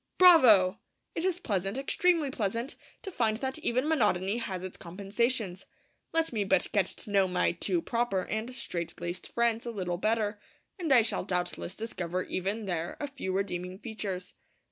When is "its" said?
4.63-4.75